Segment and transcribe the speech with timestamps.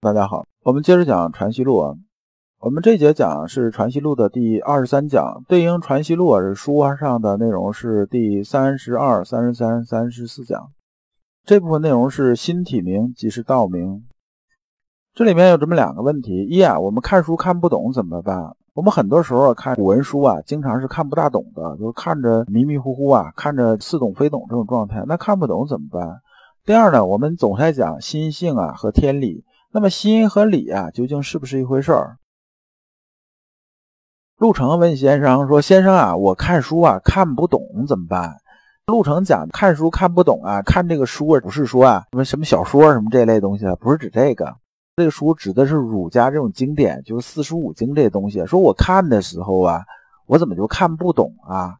[0.00, 1.92] 大家好，我们接着讲《传习录》啊。
[2.60, 10.70] 我们这节讲是《传习录》的第二十三讲，对应《传习录》是书上的内容是第三十二、三十三、三十四讲。
[11.44, 14.04] 这部分内容是新体名即是道名。
[15.14, 18.54] 这里面有这么两个问题：一啊，我们看书看不懂怎么办？
[18.74, 25.02] 我们很多时候看古文书啊，经常是看不大懂的，就是看着迷迷糊糊啊，看着似懂非懂这种状态。
[25.08, 26.20] 那看不懂怎么办？
[26.64, 29.42] 第二呢，我们总在讲心性啊和天理。
[29.70, 32.16] 那么心和理啊，究竟是不是一回事儿？
[34.38, 38.36] 陆程问先生说：“先生啊，我看书啊看不懂怎么办？”
[38.86, 44.56] 陆程讲看书看不懂啊，看这个书啊，不是说啊什么什么小说什么这类东西啊，不是指这个。
[44.96, 48.46] 这个书指的是儒家这种经典，就是四书五经这些东西。
[48.46, 49.84] 说我看的时候啊，
[50.26, 51.76] 我怎么就看不懂啊？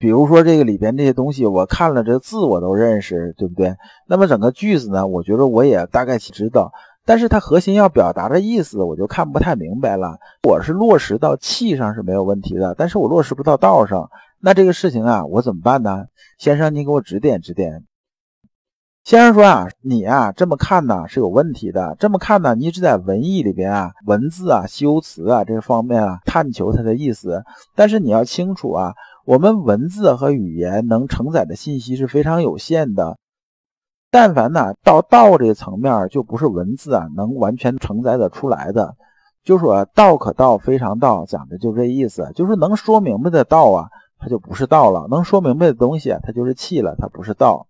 [0.00, 3.76] 比如说这个里边这些东西，我看了这字我都认识，对不对？
[4.08, 6.72] 那么整个句子呢，我觉得我也大概知道，
[7.04, 10.16] 但是它核心要表达的意思，我就看不太明白了。
[10.48, 14.08] 我是落实到气上是没有问题的，但是我落实不到道上，
[14.40, 16.06] 那这个事情啊，我怎么办呢？
[16.38, 17.84] 先生，你给我指点指点。
[19.04, 27.42] 先生说啊，你啊这么看呢是有问题的，这么看呢，你只在文艺里边啊，文字啊、修辞啊这方面啊探求它的意思，
[27.74, 28.94] 但是你要清楚啊。
[29.30, 33.16] 我们文字和语言能承载的信息是非常有限的，
[34.10, 38.96] 但凡呢到道这层面，就不是文字啊能完全承载得出来的。
[39.44, 47.68] 就说道可道非常道，讲的就这意思，就是能说明白的道啊，它就不是道了；能说明白的东西，它就是气了，它不是道。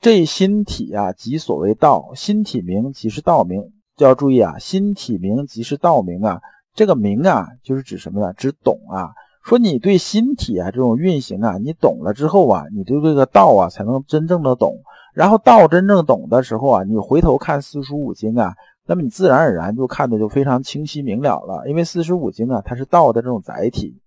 [0.00, 6.40] 这心体啊，即所谓道，心体明即是道明，就要注意啊，心体明即是道明啊，
[6.72, 8.32] 这个明啊，就是指什么呢？
[8.32, 9.12] 指懂啊。
[9.44, 14.74] 说你对心体啊这种运行啊，你懂了之后啊，你对这个道啊才能真正的懂。
[15.12, 18.54] 然后道真正懂的时候啊，你回头看四书五经啊，
[18.86, 21.68] 那么你自然而然就看的就非常清晰明了了。
[21.68, 24.00] 因为四书五经啊，它是道的这种载体。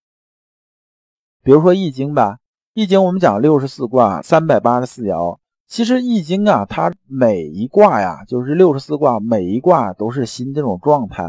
[1.44, 2.40] 比如说易经吧，
[2.74, 5.38] 易经我们讲六十四卦，三百八十四爻。
[5.68, 11.24] 其实易经啊，它每一卦呀，就是六十四卦，每一卦都是心这种状态。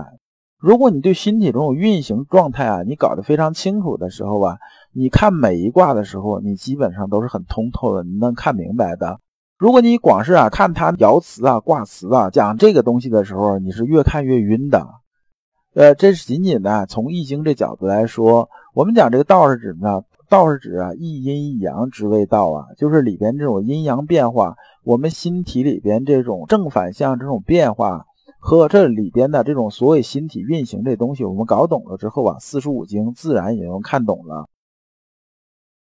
[0.60, 4.58] 如果你对心体这种运行状态啊，你搞得非常清楚的时候吧，
[4.92, 9.20] 你看每一卦的时候，你基本上都是很通透的，你能看明白的。
[9.56, 14.84] 如果你光是啊看它爻辞啊、卦辞啊，讲这个东西的时候，你是越看越晕的。
[15.74, 28.06] 呃，这是仅仅的从易经这角度来说，我们讲这个道是指呢，道是指啊一阴一阳之谓道啊，就是里边这种阴阳变化，我们心体里边这种正反向这种变化。
[28.48, 34.48] 和这里边的这种所谓心体运行这东西，我们搞懂了之后啊，四书五经自然也能看懂了。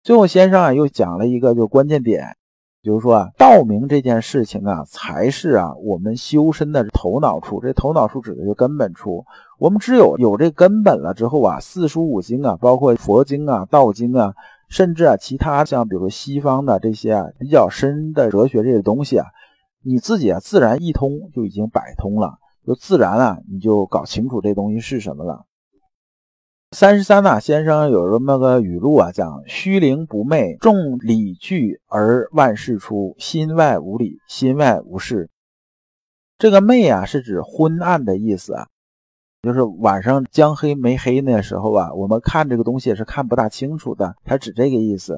[0.04, 2.36] 最后，先生啊又讲了一个就关键点，
[2.84, 7.62] 就是说啊，道明这件事情啊，才是啊我们修身的头脑处。
[7.62, 9.24] 这头脑处指的就根本处。
[9.58, 14.34] 我们只有有这根本了之后啊，四书五经啊，包括佛经啊、道经啊，
[14.68, 19.28] 甚至啊其他像比如说西方的这些啊比较深的哲学这些东西啊。
[19.82, 22.38] 你自己啊，自然一通就已经百通了，
[22.70, 25.44] 就自然啊，你就搞清楚这东西是什么了。
[26.70, 35.32] 三十三呐，先生有这么个语录啊，讲虚灵不昧，众理具而万事出，心外无理，心外无事。
[36.38, 38.68] 这个昧啊，是指昏暗的意思啊，
[39.42, 45.18] 就是晚上将黑没黑那时候啊，我们看这个东西是看不大清楚的，它指这个意思。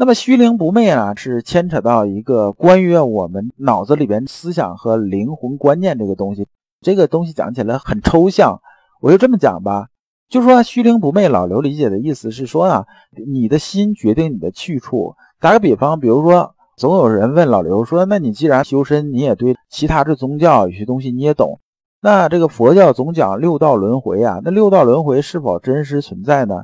[0.00, 6.46] 那么虚灵不昧啊，是牵扯到一个关于我们脑子里边思想和灵魂观念这个东西。
[6.80, 8.60] 这个东西讲起来很抽象，
[9.00, 9.88] 我就这么讲吧，
[10.28, 11.26] 就说虚灵不昧。
[11.26, 12.86] 老刘理解的意思是说啊，
[13.26, 15.16] 你的心决定你的去处。
[15.40, 21.58] 打个比方，比如说，总有人问老刘说：“那你既然修身，你也对其他的宗教有些东西你也懂，
[22.00, 26.62] 那这个佛教总讲六道轮回啊，那六道轮回是否真实存在呢？”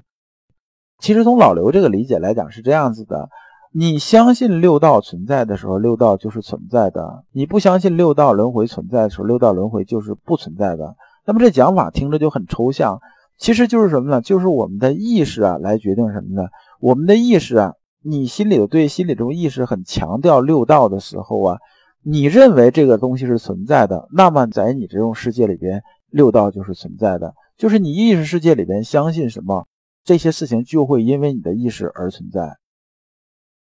[1.04, 3.28] 其实从老刘这个理解来讲是这样子的：
[3.72, 10.96] 你相信六道存在的时候，六道就是存在的；你不相信六道轮回存在的时候，六道轮回就是不存在的。
[11.26, 12.98] 那么这讲法听着就很抽象，
[13.36, 14.22] 其实就是什么呢？
[14.22, 16.48] 就是我们的意识啊来决定什么呢？
[16.80, 21.58] 我们的意识啊，你心里对心里这种意识很强调六道的时候啊，
[22.02, 29.66] 你认为这个东西是存在的，那么在你这种世界里边，六道就是存在的，就是你意识世界里边相信什么。
[30.04, 32.58] 这些事情就会因为你的意识而存在。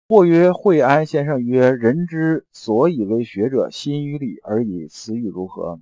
[0.07, 5.79] 或曰惠安先生曰：“人之所以为学者，心与理而已。”此语如何？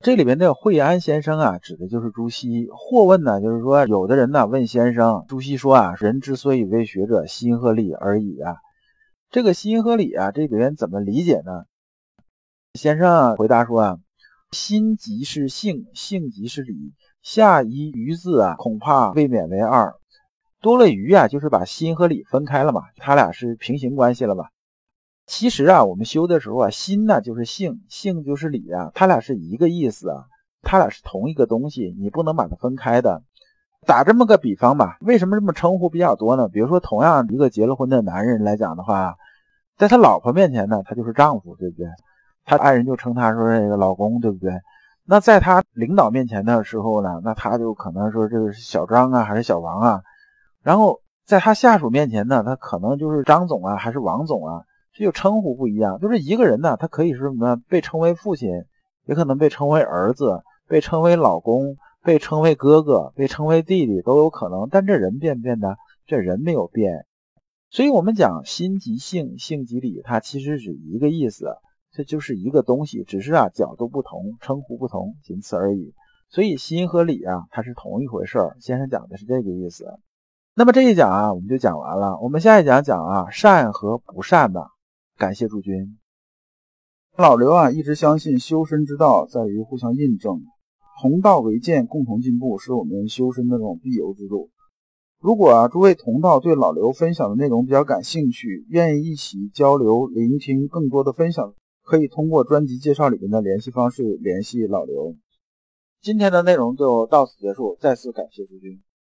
[0.00, 2.68] 这里边的惠安先生啊，指的就是朱熹。
[2.70, 8.56] 或问呢，就是说有的人呢问先生，朱熹说啊：“人之所以为学者，心和理而已啊。”
[9.30, 11.64] 这个心和理啊，这里边怎么理解呢？
[12.74, 13.98] 先生啊回答说啊，
[14.52, 16.92] 心即是性，性即是理，
[17.22, 19.94] 下一余字啊，恐怕未免为二。
[20.60, 24.50] 多了余啊，就是把心和理分开了嘛，它俩是平行关系了吧。
[25.26, 30.24] 其实啊，我们修的时候啊，心呢就是性，性就是理啊，它俩是一个意思啊，
[30.62, 33.22] 它俩是同一个东西，你不能把它分开的。
[33.86, 36.48] 打这么个比方吧，为什么这么称呼比较多呢？
[36.48, 39.16] 比如说，同样一个结了婚的男人来讲的话，
[39.76, 41.86] 在他老婆面前呢，他就是丈夫，对不对？
[42.44, 44.52] 他爱人就称他说这个老公，对不对？
[45.08, 50.02] 那在他领导面前的时候呢，那他就可能说这个是小张啊，还是小王啊？
[50.62, 54.62] 然后在他下属面前呢，他可能就是张总啊，还是王总啊？
[54.92, 55.98] 这就称呼不一样。
[55.98, 57.56] 就是一个人呢，他可以是什么呢？
[57.68, 58.50] 被称为父亲，
[59.06, 61.76] 也可能被称为儿子，被称为老公。
[62.00, 65.74] 被称为哥哥，被称为弟弟都有可能，但这人变不变呢？
[66.06, 67.04] 这人没有变，
[67.70, 71.56] 所以我们讲心即性，性即理，它其实是一个意思，
[71.98, 75.94] 这就是一个东西，只是啊角度不同，称呼不同，仅此而已。
[76.30, 78.56] 所以心和理啊，它是同一回事儿。
[78.60, 79.84] 先生讲的是这个意思。
[80.54, 82.16] 那么这一讲啊，我们就讲完了。
[82.20, 84.68] 我们下一讲讲啊善和不善吧。
[85.16, 85.98] 感谢诸君。
[87.16, 90.40] 老刘啊，一直相信修身之道在于互相印证。
[91.02, 94.50] 同道为鉴，共同进步，是我们修身的这种必由之路。
[95.20, 101.54] 如果啊，诸位同道对老刘分享的内容比较感兴趣，愿意一起交流、聆听更多的分享，
[101.88, 105.16] 可以通过专辑介绍里面的联系方式联系老刘。
[106.02, 108.78] 今天的内容就到此结束，再次感谢诸君。